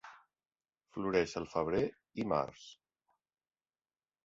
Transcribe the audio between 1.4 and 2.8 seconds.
el febrer i març.